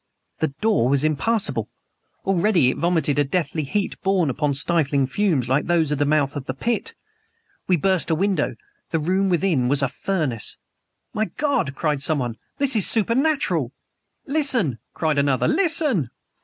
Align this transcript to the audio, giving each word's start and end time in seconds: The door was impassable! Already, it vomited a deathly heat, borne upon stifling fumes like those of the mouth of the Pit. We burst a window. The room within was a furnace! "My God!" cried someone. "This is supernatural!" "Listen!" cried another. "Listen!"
The 0.39 0.47
door 0.47 0.89
was 0.89 1.03
impassable! 1.03 1.69
Already, 2.25 2.71
it 2.71 2.77
vomited 2.77 3.19
a 3.19 3.23
deathly 3.23 3.61
heat, 3.61 4.01
borne 4.01 4.31
upon 4.31 4.55
stifling 4.55 5.05
fumes 5.05 5.47
like 5.47 5.67
those 5.67 5.91
of 5.91 5.99
the 5.99 6.07
mouth 6.07 6.35
of 6.35 6.47
the 6.47 6.55
Pit. 6.55 6.95
We 7.67 7.77
burst 7.77 8.09
a 8.09 8.15
window. 8.15 8.55
The 8.89 8.97
room 8.97 9.29
within 9.29 9.67
was 9.67 9.83
a 9.83 9.87
furnace! 9.87 10.57
"My 11.13 11.25
God!" 11.25 11.75
cried 11.75 12.01
someone. 12.01 12.37
"This 12.57 12.75
is 12.75 12.87
supernatural!" 12.87 13.73
"Listen!" 14.25 14.79
cried 14.95 15.19
another. 15.19 15.47
"Listen!" 15.47 16.09